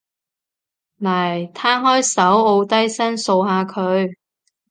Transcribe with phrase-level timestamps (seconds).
[0.99, 4.15] 嚟，攤開手，摀低身，掃下佢